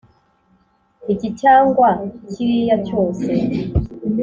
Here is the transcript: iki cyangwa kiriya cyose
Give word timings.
iki 1.13 1.29
cyangwa 1.41 1.89
kiriya 2.29 2.77
cyose 2.87 3.31